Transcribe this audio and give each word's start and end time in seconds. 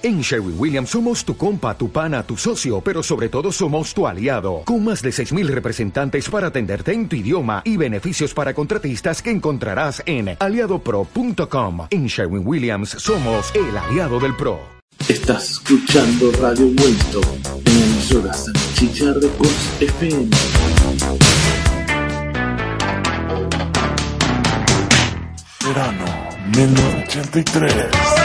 En 0.00 0.20
Sherwin 0.20 0.54
Williams 0.56 0.90
somos 0.90 1.24
tu 1.24 1.36
compa, 1.36 1.76
tu 1.76 1.90
pana, 1.90 2.22
tu 2.22 2.36
socio, 2.36 2.80
pero 2.80 3.02
sobre 3.02 3.28
todo 3.28 3.50
somos 3.50 3.92
tu 3.92 4.06
aliado, 4.06 4.62
con 4.64 4.84
más 4.84 5.02
de 5.02 5.10
6.000 5.10 5.48
representantes 5.48 6.28
para 6.28 6.48
atenderte 6.48 6.92
en 6.92 7.08
tu 7.08 7.16
idioma 7.16 7.62
y 7.64 7.76
beneficios 7.76 8.32
para 8.32 8.54
contratistas 8.54 9.20
que 9.20 9.32
encontrarás 9.32 10.00
en 10.06 10.36
aliadopro.com. 10.38 11.88
En 11.90 12.06
Sherwin 12.06 12.46
Williams 12.46 12.90
somos 12.90 13.52
el 13.56 13.76
aliado 13.76 14.20
del 14.20 14.36
PRO. 14.36 14.60
Estás 15.08 15.50
escuchando 15.50 16.30
Radio 16.40 16.66
Winston 16.66 17.24
en 17.64 17.82
emisora 17.82 18.32
Salchicha 18.32 19.12
Records 19.14 19.80
FM. 19.80 20.30
Verano 25.64 26.04
1983. 26.54 28.17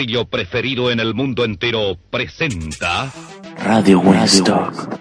Cigarrillo 0.00 0.24
preferido 0.26 0.90
en 0.90 1.00
el 1.00 1.14
mundo 1.14 1.44
entero, 1.44 1.96
presenta 2.10 3.12
Radio 3.62 4.00
Winstock. 4.00 4.99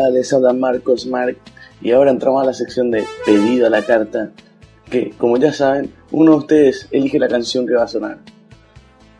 Hola, 0.00 0.08
les 0.08 0.32
habla 0.32 0.54
Marcos 0.54 1.04
Marc 1.06 1.36
y 1.82 1.90
ahora 1.90 2.10
entramos 2.10 2.42
a 2.42 2.46
la 2.46 2.54
sección 2.54 2.90
de 2.90 3.04
pedido 3.26 3.66
a 3.66 3.70
la 3.70 3.84
carta, 3.84 4.30
que 4.90 5.10
como 5.10 5.36
ya 5.36 5.52
saben, 5.52 5.92
uno 6.10 6.32
de 6.32 6.38
ustedes 6.38 6.88
elige 6.90 7.18
la 7.18 7.28
canción 7.28 7.66
que 7.66 7.74
va 7.74 7.82
a 7.82 7.88
sonar. 7.88 8.18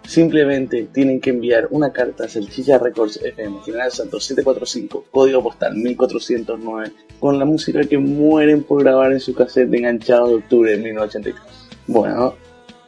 Simplemente 0.07 0.89
tienen 0.91 1.21
que 1.21 1.31
enviar 1.31 1.69
una 1.71 1.93
carta 1.93 2.25
a 2.25 2.29
Salchicha 2.29 2.79
Records 2.79 3.21
FM, 3.23 3.59
General 3.63 3.93
Santos 3.93 4.25
745, 4.25 5.05
código 5.11 5.43
postal 5.43 5.77
1409, 5.77 6.93
con 7.19 7.39
la 7.39 7.45
música 7.45 7.85
que 7.85 7.99
mueren 7.99 8.63
por 8.63 8.83
grabar 8.83 9.13
en 9.13 9.21
su 9.21 9.35
cassette 9.35 9.75
enganchado 9.75 10.29
de 10.29 10.35
octubre 10.37 10.71
de 10.71 10.79
1983. 10.79 11.43
Bueno, 11.89 12.37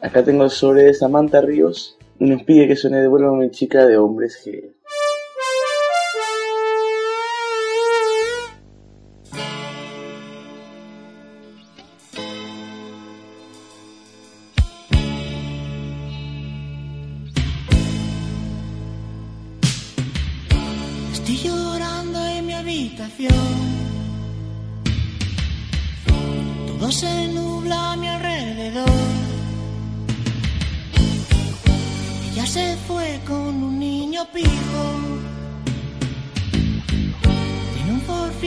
acá 0.01 0.23
tengo 0.23 0.45
el 0.45 0.49
sobre 0.49 0.85
de 0.85 0.95
Samantha 0.95 1.41
Ríos 1.41 1.95
y 2.17 2.25
nos 2.25 2.41
pide 2.41 2.67
que 2.67 2.75
suene 2.75 3.07
mi 3.07 3.51
chica 3.51 3.85
de 3.85 3.97
hombres 3.97 4.43
G. 4.43 4.72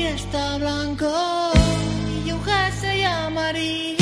Devuélveme 0.06 1.04
a 3.04 3.28
mi 3.28 3.52
chica. 3.52 3.95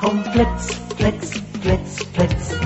Flex, 0.00 0.74
flex, 0.96 1.40
flex, 1.60 1.98
flex. 2.14 2.57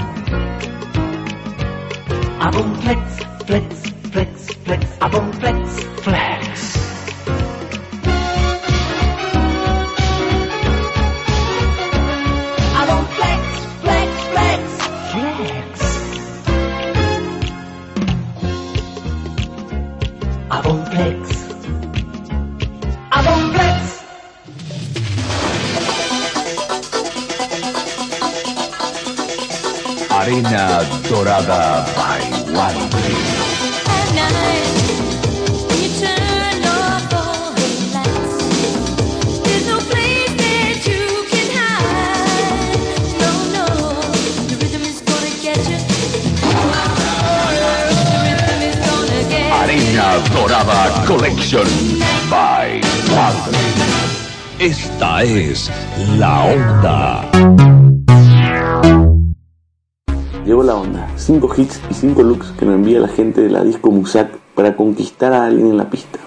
A 65.21 65.47
alguien 65.47 65.66
en 65.68 65.76
la 65.76 65.90
pista. 65.90 66.18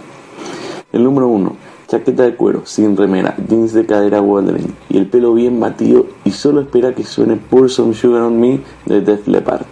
El 0.91 1.03
número 1.03 1.27
1, 1.27 1.55
chaqueta 1.87 2.23
de 2.23 2.35
cuero, 2.35 2.61
sin 2.65 2.95
remera, 2.97 3.35
jeans 3.49 3.73
de 3.73 3.85
cadera 3.85 4.21
Wolverine 4.21 4.73
y 4.89 4.97
el 4.97 5.07
pelo 5.07 5.33
bien 5.33 5.59
batido 5.59 6.07
y 6.23 6.31
solo 6.31 6.61
espera 6.61 6.93
que 6.93 7.03
suene 7.03 7.37
Pour 7.37 7.69
Some 7.69 7.93
Sugar 7.93 8.23
on 8.23 8.39
Me 8.39 8.59
de 8.85 9.01
Def 9.01 9.27
Leppard. 9.27 9.65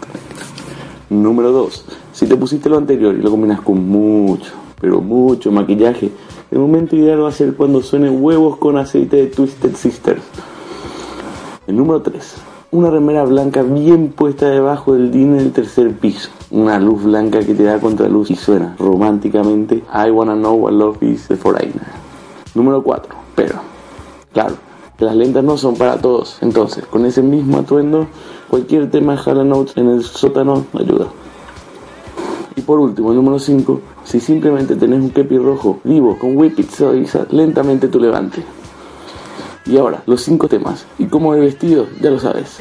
Número 1.09 1.51
2, 1.51 1.85
si 2.13 2.27
te 2.27 2.35
pusiste 2.35 2.69
lo 2.69 2.77
anterior 2.77 3.13
y 3.15 3.21
lo 3.21 3.29
combinas 3.29 3.61
con 3.61 3.87
mucho, 3.87 4.51
pero 4.79 5.01
mucho 5.01 5.51
maquillaje, 5.51 6.11
el 6.51 6.59
momento 6.59 6.95
ideal 6.95 7.23
va 7.23 7.29
a 7.29 7.31
ser 7.31 7.55
cuando 7.55 7.81
suenen 7.81 8.23
huevos 8.23 8.57
con 8.57 8.77
aceite 8.77 9.17
de 9.17 9.27
Twisted 9.27 9.75
Sisters. 9.75 10.23
El 11.67 11.77
número 11.77 12.01
3. 12.01 12.35
Una 12.71 12.89
remera 12.89 13.23
blanca 13.23 13.63
bien 13.63 14.09
puesta 14.09 14.49
debajo 14.49 14.93
del 14.93 15.11
jean 15.11 15.35
en 15.35 15.39
el 15.39 15.51
tercer 15.51 15.91
piso. 15.93 16.29
Una 16.53 16.79
luz 16.79 17.01
blanca 17.01 17.39
que 17.39 17.55
te 17.55 17.63
da 17.63 17.79
contraluz 17.79 18.29
y 18.29 18.35
suena 18.35 18.75
románticamente 18.77 19.83
I 19.91 20.11
Wanna 20.11 20.35
Know 20.35 20.53
What 20.53 20.73
Love 20.73 21.01
Is 21.01 21.27
The 21.27 21.35
Foreigner. 21.35 21.87
Número 22.53 22.83
4. 22.83 23.15
Pero, 23.33 23.55
claro, 24.31 24.53
las 24.99 25.15
lentas 25.15 25.43
no 25.43 25.57
son 25.57 25.75
para 25.75 25.97
todos. 25.97 26.37
Entonces, 26.41 26.85
con 26.85 27.07
ese 27.07 27.23
mismo 27.23 27.57
atuendo, 27.57 28.05
cualquier 28.51 28.91
tema 28.91 29.15
de 29.15 29.43
Notes 29.43 29.75
en 29.77 29.89
el 29.89 30.03
sótano 30.03 30.63
ayuda. 30.79 31.07
Y 32.55 32.61
por 32.61 32.77
último, 32.77 33.09
el 33.09 33.15
número 33.15 33.39
5. 33.39 33.81
Si 34.03 34.19
simplemente 34.19 34.75
tenés 34.75 35.01
un 35.01 35.09
kepi 35.09 35.39
rojo 35.39 35.79
vivo 35.83 36.19
con 36.19 36.37
Whip 36.37 36.59
It 36.59 36.69
suaviza 36.69 37.25
lentamente 37.31 37.87
tu 37.87 37.99
levante. 37.99 38.43
Y 39.65 39.75
ahora, 39.79 40.03
los 40.05 40.21
cinco 40.21 40.47
temas. 40.47 40.85
Y 40.99 41.07
cómo 41.07 41.33
de 41.33 41.39
vestido, 41.39 41.87
ya 41.99 42.11
lo 42.11 42.19
sabes. 42.19 42.59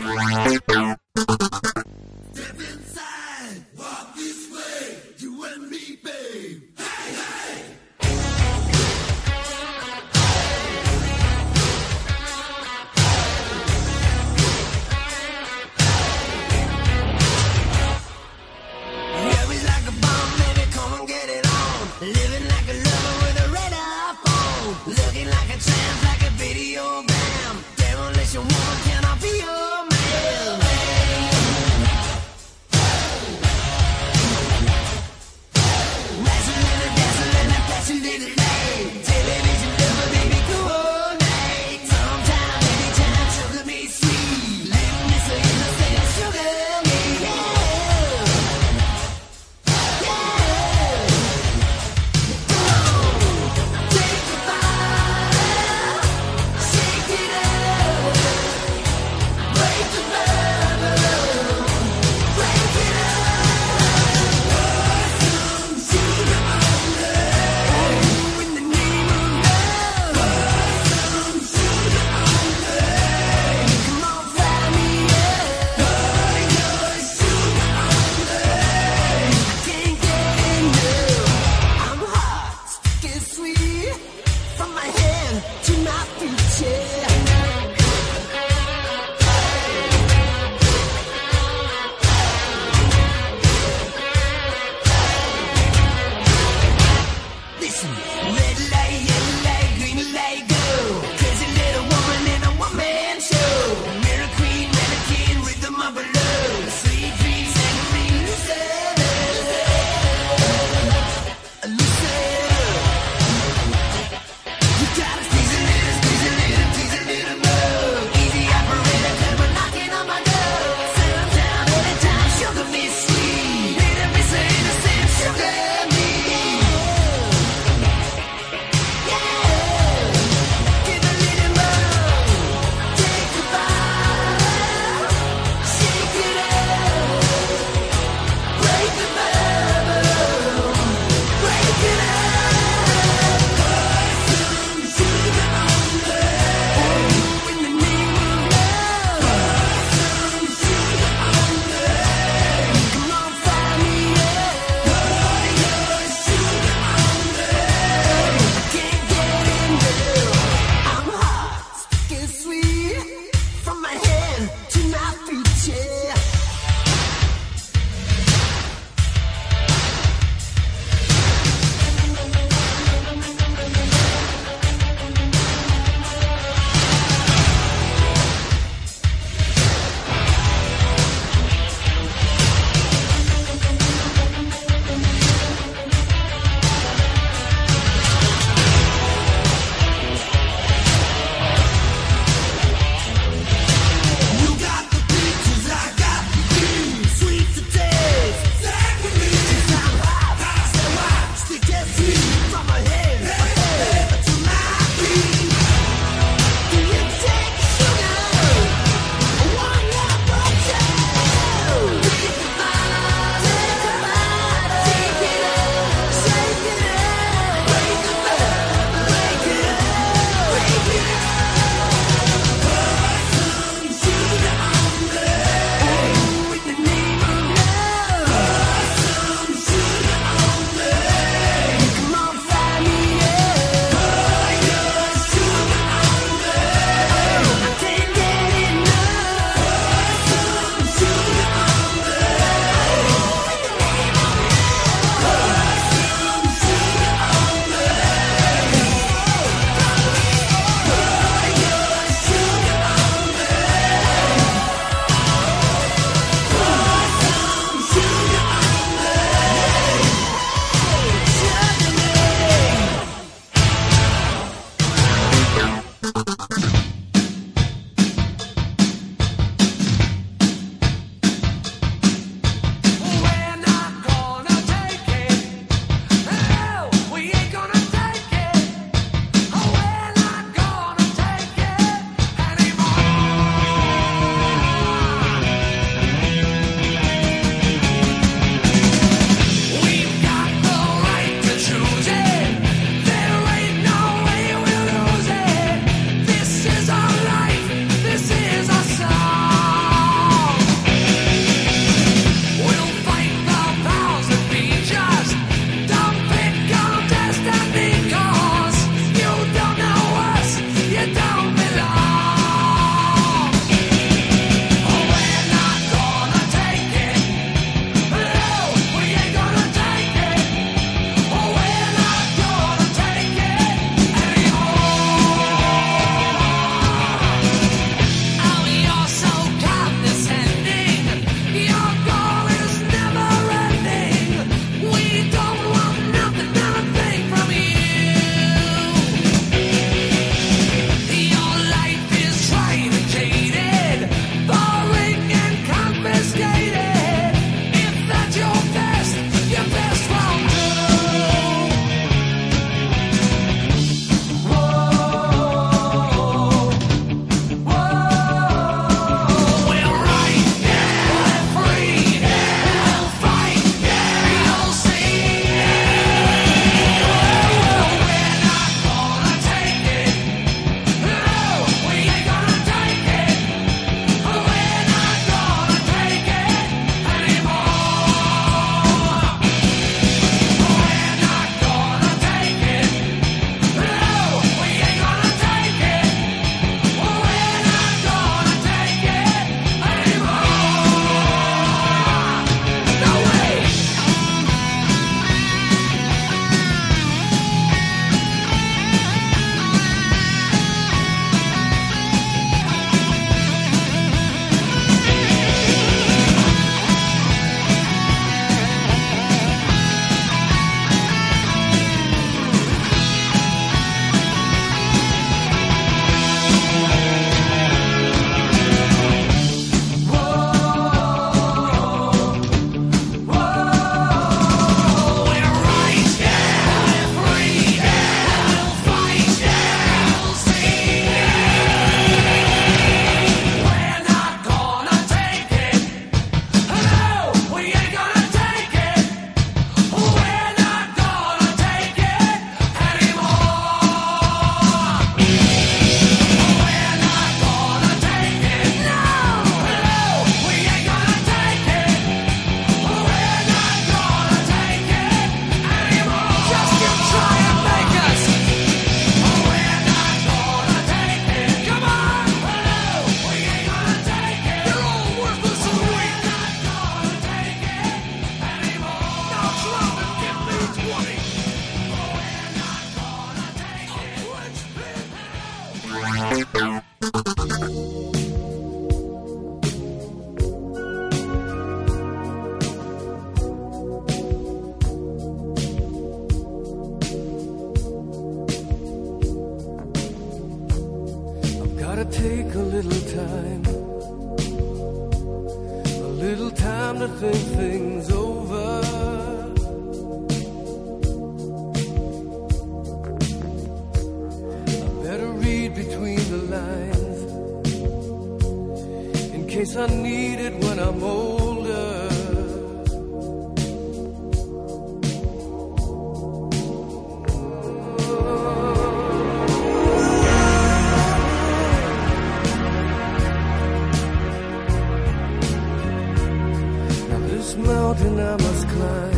Mountain 527.56 528.18
I 528.18 528.32
must 528.32 528.68
climb 528.68 529.11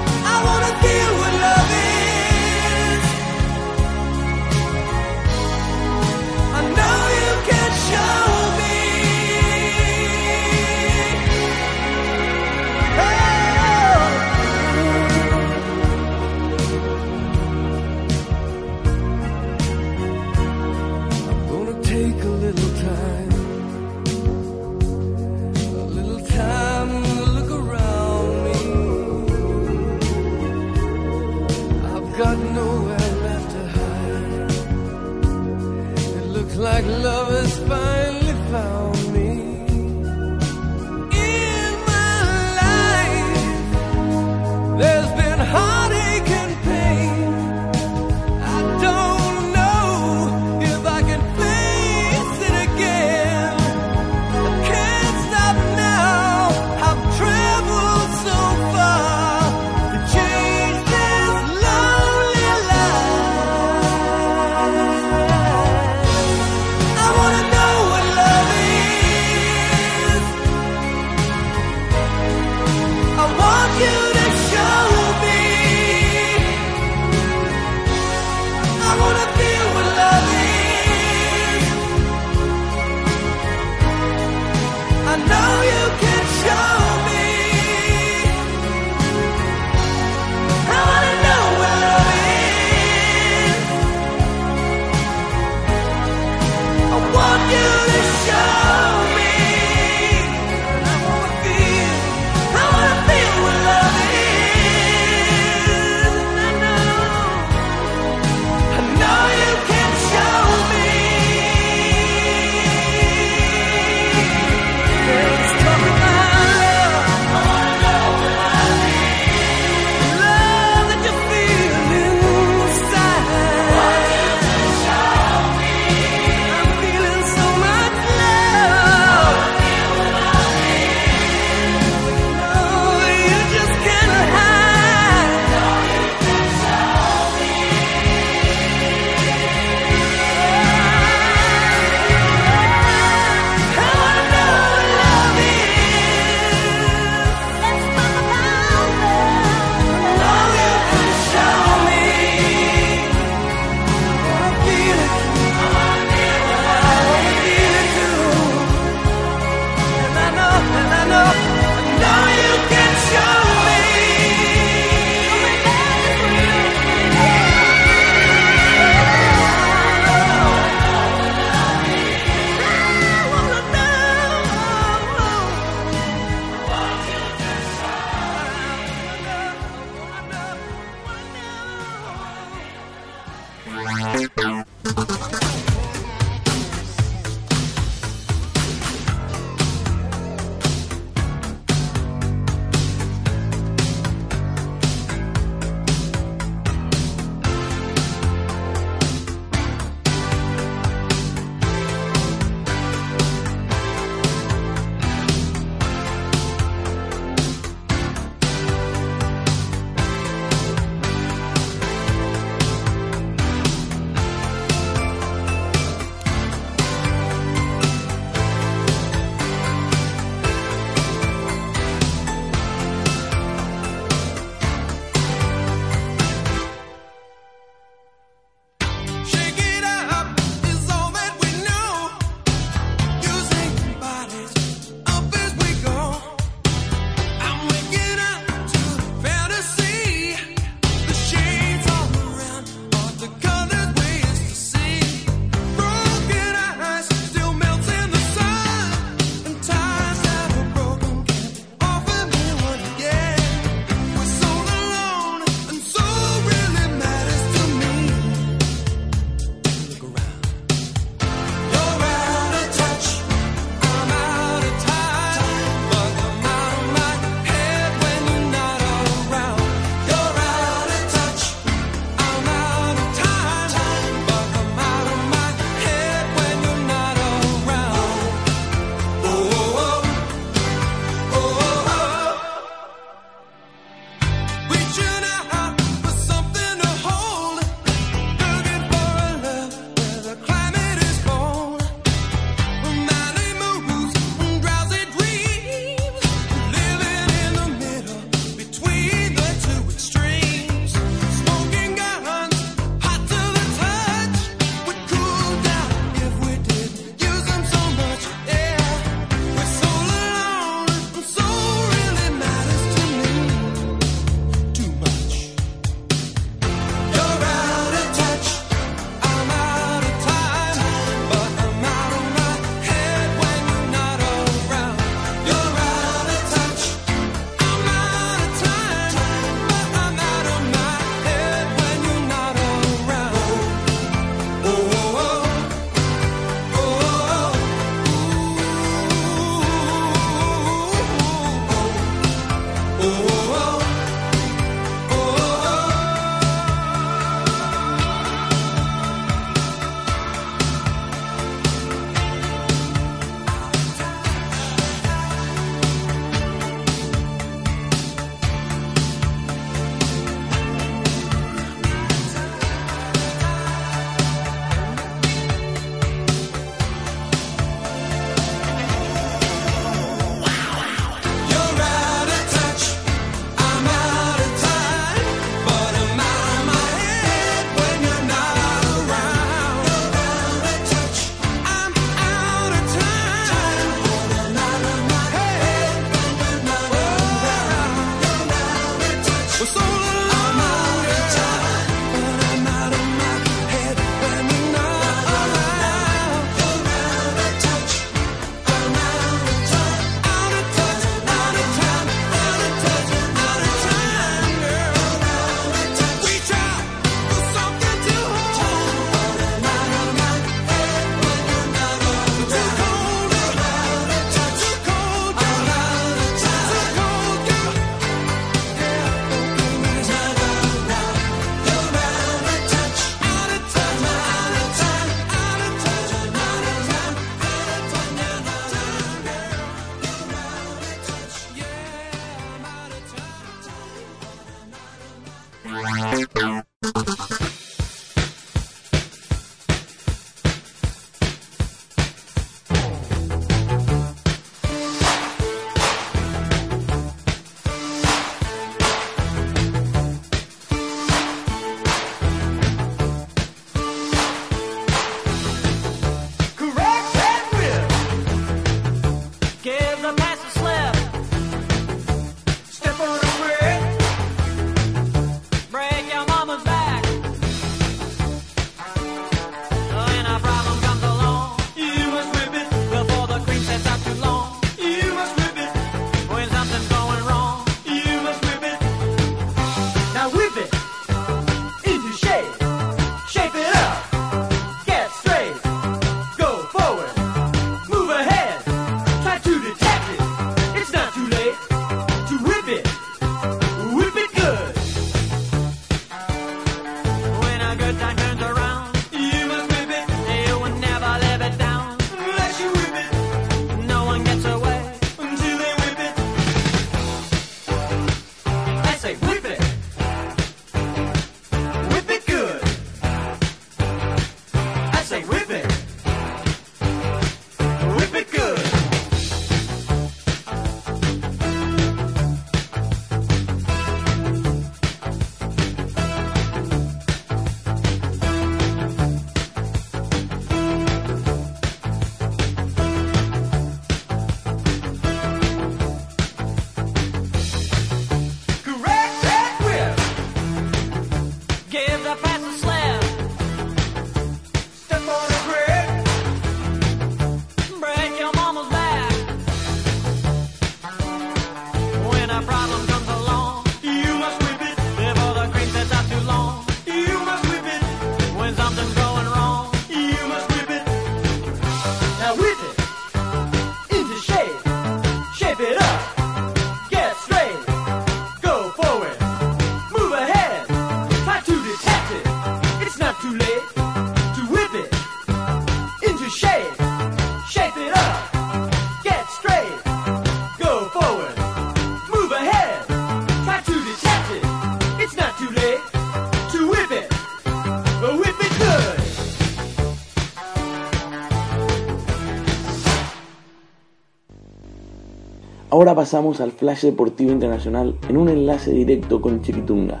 Ahora 595.72 595.94
pasamos 595.94 596.40
al 596.40 596.50
Flash 596.50 596.82
Deportivo 596.82 597.30
Internacional 597.30 597.94
en 598.08 598.16
un 598.16 598.28
enlace 598.28 598.72
directo 598.72 599.20
con 599.20 599.40
Chiquitunga. 599.40 600.00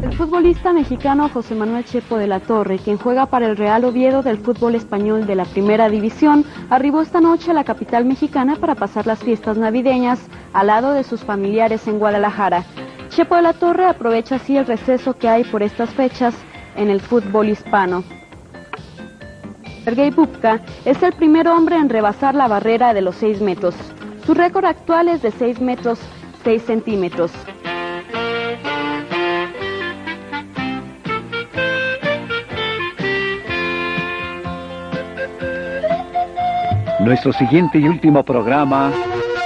El 0.00 0.12
futbolista 0.12 0.72
mexicano 0.72 1.28
José 1.28 1.56
Manuel 1.56 1.84
Chepo 1.84 2.18
de 2.18 2.28
la 2.28 2.38
Torre, 2.38 2.78
quien 2.78 2.96
juega 2.96 3.26
para 3.26 3.46
el 3.46 3.56
Real 3.56 3.84
Oviedo 3.84 4.22
del 4.22 4.38
fútbol 4.38 4.76
español 4.76 5.26
de 5.26 5.34
la 5.34 5.44
Primera 5.44 5.88
División, 5.88 6.44
arribó 6.70 7.02
esta 7.02 7.20
noche 7.20 7.50
a 7.50 7.54
la 7.54 7.64
capital 7.64 8.04
mexicana 8.04 8.54
para 8.60 8.76
pasar 8.76 9.08
las 9.08 9.24
fiestas 9.24 9.58
navideñas 9.58 10.20
al 10.52 10.68
lado 10.68 10.92
de 10.92 11.02
sus 11.02 11.24
familiares 11.24 11.88
en 11.88 11.98
Guadalajara. 11.98 12.64
Chepo 13.08 13.34
de 13.34 13.42
la 13.42 13.54
Torre 13.54 13.86
aprovecha 13.86 14.36
así 14.36 14.56
el 14.56 14.66
receso 14.66 15.18
que 15.18 15.28
hay 15.28 15.42
por 15.42 15.64
estas 15.64 15.90
fechas 15.90 16.34
en 16.76 16.90
el 16.90 17.00
fútbol 17.00 17.48
hispano. 17.48 18.04
Sergei 19.84 20.10
Bubka 20.10 20.60
es 20.84 21.02
el 21.02 21.12
primer 21.12 21.48
hombre 21.48 21.76
en 21.76 21.88
rebasar 21.88 22.34
la 22.34 22.48
barrera 22.48 22.94
de 22.94 23.00
los 23.00 23.16
6 23.16 23.40
metros. 23.40 23.74
Su 24.26 24.34
récord 24.34 24.64
actual 24.64 25.08
es 25.08 25.22
de 25.22 25.30
6 25.30 25.60
metros 25.60 25.98
6 26.44 26.62
centímetros. 26.62 27.30
Nuestro 37.00 37.32
siguiente 37.32 37.78
y 37.78 37.88
último 37.88 38.22
programa 38.24 38.90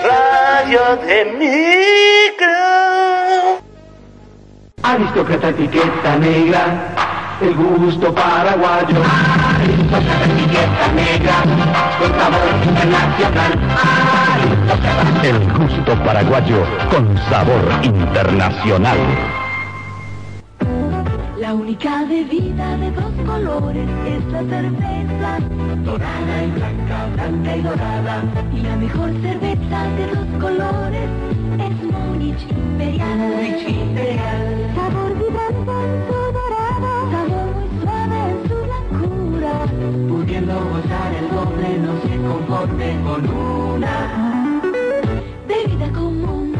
Radio 0.02 0.80
de 1.06 1.24
micro. 1.38 2.46
Aristócrata 4.82 5.50
etiqueta 5.50 6.16
negra, 6.16 6.94
el 7.40 7.54
gusto 7.54 8.12
paraguayo. 8.14 9.02
El 15.22 15.52
gusto 15.52 15.94
paraguayo 16.04 16.64
con 16.90 17.16
sabor 17.30 17.62
internacional. 17.82 18.98
La 21.38 21.54
única 21.54 22.04
bebida 22.04 22.76
de 22.78 22.90
dos 22.92 23.12
colores 23.26 23.88
es 24.06 24.24
la 24.32 24.40
cerveza. 24.40 25.38
Dorada 25.84 26.44
y 26.44 26.50
blanca, 26.52 27.06
blanca 27.14 27.56
y 27.56 27.62
dorada. 27.62 28.22
Y 28.56 28.60
la 28.60 28.76
mejor 28.76 29.10
cerveza 29.20 29.84
de 29.96 30.06
dos 30.06 30.26
colores 30.40 31.08
es 31.58 31.71
con 43.12 43.28
una. 43.28 44.60
Bebida 45.46 45.92
común. 45.92 46.54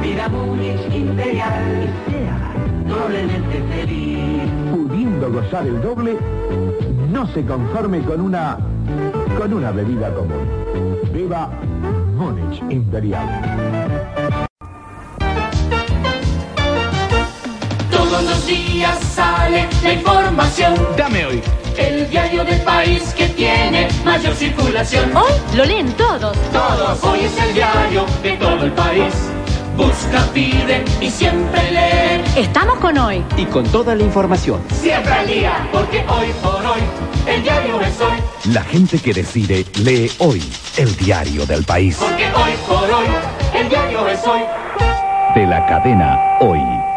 Vida 0.00 0.28
Múnich 0.28 0.94
Imperial. 0.94 1.90
Y 2.06 2.10
sea 2.10 2.54
doblemente 2.86 3.62
feliz. 3.70 4.50
pudiendo 4.70 5.32
gozar 5.32 5.66
el 5.66 5.82
doble, 5.82 6.16
no 7.10 7.26
se 7.26 7.44
conforme 7.44 8.00
con 8.02 8.20
una 8.20 8.58
con 9.36 9.52
una 9.52 9.72
bebida 9.72 10.14
común. 10.14 10.46
Beba 11.12 11.50
Múnich 12.16 12.62
Imperial. 12.70 13.26
Todos 17.90 18.22
los 18.22 18.46
días 18.46 18.98
sale 19.00 19.68
la 19.82 19.92
información. 19.92 20.74
Dame 20.96 21.26
hoy. 21.26 21.42
El 21.78 22.10
diario 22.10 22.44
del 22.44 22.60
país 22.62 23.14
que 23.16 23.28
tiene 23.28 23.86
mayor 24.04 24.34
circulación. 24.34 25.16
Hoy 25.16 25.30
lo 25.56 25.64
leen 25.64 25.92
todos. 25.92 26.36
Todos, 26.52 27.04
hoy 27.04 27.20
es 27.20 27.38
el 27.38 27.54
diario 27.54 28.04
de 28.20 28.32
todo 28.32 28.64
el 28.64 28.72
país. 28.72 29.14
Busca, 29.76 30.24
pide 30.34 30.84
y 31.00 31.08
siempre 31.08 31.70
lee. 31.70 32.40
Estamos 32.40 32.78
con 32.78 32.98
hoy. 32.98 33.24
Y 33.36 33.44
con 33.44 33.64
toda 33.68 33.94
la 33.94 34.02
información. 34.02 34.60
Siempre 34.72 35.12
al 35.12 35.26
día, 35.28 35.68
porque 35.70 36.04
hoy 36.08 36.26
por 36.42 36.66
hoy 36.66 36.80
el 37.28 37.42
diario 37.44 37.80
es 37.80 38.00
hoy. 38.00 38.52
La 38.52 38.64
gente 38.64 38.98
que 38.98 39.14
decide 39.14 39.64
lee 39.76 40.10
hoy 40.18 40.42
el 40.78 40.96
diario 40.96 41.46
del 41.46 41.62
país. 41.62 41.96
Porque 42.00 42.26
hoy 42.26 42.52
por 42.66 42.90
hoy 42.90 43.06
el 43.54 43.68
diario 43.68 44.08
es 44.08 44.26
hoy. 44.26 44.40
De 45.36 45.46
la 45.46 45.64
cadena 45.66 46.18
Hoy. 46.40 46.87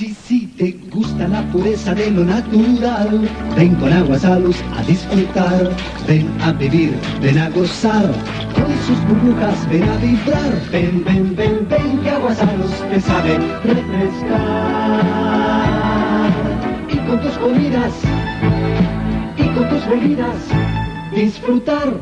Si, 0.00 0.14
si 0.14 0.46
te 0.56 0.74
gusta 0.90 1.28
la 1.28 1.42
pureza 1.52 1.94
de 1.94 2.10
lo 2.10 2.24
natural, 2.24 3.28
ven 3.54 3.74
con 3.74 3.92
Aguasalus 3.92 4.56
a 4.74 4.82
disfrutar, 4.84 5.70
ven 6.08 6.26
a 6.40 6.52
vivir, 6.52 6.94
ven 7.20 7.36
a 7.36 7.50
gozar, 7.50 8.10
con 8.54 8.72
sus 8.86 8.98
burbujas 9.06 9.68
ven 9.68 9.82
a 9.82 9.96
vibrar, 9.98 10.58
ven, 10.72 11.04
ven, 11.04 11.36
ven, 11.36 11.68
ven, 11.68 11.98
que 11.98 12.08
Aguasalus 12.08 12.70
te 12.90 12.98
sabe 12.98 13.36
refrescar. 13.62 15.04
Y 16.88 16.96
con 17.06 17.20
tus 17.20 17.36
comidas, 17.36 17.92
y 19.36 19.42
con 19.54 19.68
tus 19.68 19.86
bebidas, 19.86 20.36
disfrutar. 21.14 21.92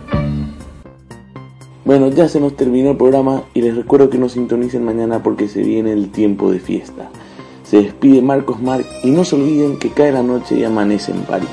Bueno, 1.84 2.11
ya 2.11 2.28
se 2.28 2.38
nos 2.38 2.57
terminó 2.57 2.92
el 2.92 2.96
programa 2.96 3.42
y 3.55 3.62
les 3.62 3.74
recuerdo 3.74 4.09
que 4.09 4.18
nos 4.18 4.34
sintonicen 4.34 4.84
mañana 4.84 5.20
porque 5.24 5.49
se 5.49 5.62
viene 5.62 5.90
el 5.90 6.11
tiempo 6.11 6.53
de 6.53 6.61
fiesta. 6.61 7.11
Se 7.68 7.82
despide 7.82 8.22
Marcos 8.22 8.62
Marc 8.62 8.86
y 9.02 9.10
no 9.10 9.26
se 9.26 9.36
olviden 9.36 9.78
que 9.78 9.90
cae 9.90 10.10
la 10.10 10.22
noche 10.22 10.54
y 10.54 10.64
amanece 10.64 11.12
en 11.12 11.20
París. 11.24 11.50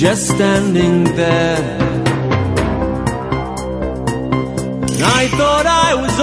Just 0.00 0.28
standing 0.28 1.04
there. 1.04 1.78
And 4.94 5.02
I 5.04 5.28
thought 5.28 5.66
I 5.66 5.94
was 6.02 6.18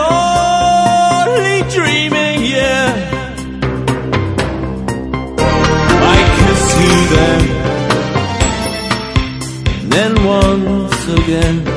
only 1.30 1.62
dreaming, 1.76 2.42
yeah. 2.56 2.88
I 6.16 6.18
kissed 6.38 6.78
you 6.86 6.98
then, 7.16 7.42
then 9.90 10.14
once 10.26 11.02
again. 11.20 11.77